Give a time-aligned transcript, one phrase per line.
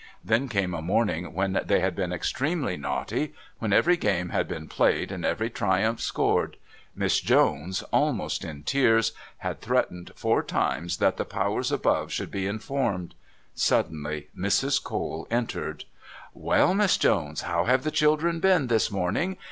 [0.25, 4.67] Then came a morning when they had been extremely naughty, when every game had been
[4.67, 6.57] played and every triumph scored.
[6.95, 12.47] Miss Jones, almost in tears, had threatened four times that the Powers Above should be
[12.47, 13.13] informed.
[13.53, 14.83] Suddenly Mrs.
[14.83, 15.85] Cole entered.
[16.33, 19.37] "Well, Miss Jones, how have the children been this morning?